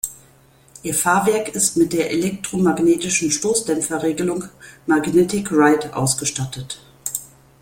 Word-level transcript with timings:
Ihr 0.81 0.95
Fahrwerk 0.95 1.49
ist 1.49 1.77
mit 1.77 1.93
der 1.93 2.09
elektromagnetischen 2.09 3.29
Stoßdämpfer-Regelung 3.29 4.45
Magnetic-Ride 4.87 5.95
ausgestattet. 5.95 6.79